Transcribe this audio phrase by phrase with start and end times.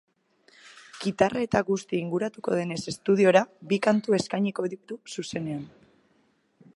[1.03, 5.65] Kitarra eta guzti inguratuko denez estudioetara bi kantu eskainiko ditu zuzenean.